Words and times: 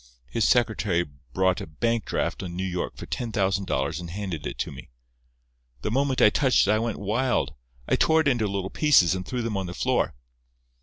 His 0.31 0.47
secretary 0.47 1.05
brought 1.31 1.61
a 1.61 1.67
bank 1.67 2.05
draft 2.05 2.41
on 2.41 2.55
New 2.55 2.63
York 2.65 2.97
for 2.97 3.05
ten 3.05 3.31
thousand 3.31 3.67
dollars 3.67 3.99
and 3.99 4.09
handed 4.09 4.47
it 4.47 4.57
to 4.57 4.71
me. 4.71 4.89
The 5.83 5.91
moment 5.91 6.23
I 6.23 6.31
touched 6.31 6.65
it 6.65 6.71
I 6.71 6.79
went 6.79 6.97
wild. 6.97 7.53
I 7.87 7.97
tore 7.97 8.21
it 8.21 8.27
into 8.27 8.47
little 8.47 8.71
pieces 8.71 9.13
and 9.13 9.23
threw 9.27 9.43
them 9.43 9.55
on 9.57 9.67
the 9.67 9.75
floor. 9.75 10.15